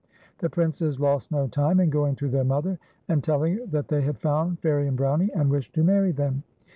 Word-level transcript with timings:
The 0.39 0.49
Princes 0.49 0.99
lost 0.99 1.31
no 1.31 1.47
time 1.47 1.79
in 1.79 1.91
going 1.91 2.15
to 2.15 2.27
their 2.27 2.43
mother, 2.43 2.79
and 3.07 3.23
telling 3.23 3.57
her 3.59 3.65
that 3.67 3.87
they 3.89 4.01
had 4.01 4.17
found 4.17 4.59
Fairie 4.59 4.87
and 4.87 4.97
Brownie, 4.97 5.31
and 5.33 5.47
wished 5.51 5.75
to 5.75 5.83
marry 5.83 6.11
them. 6.11 6.41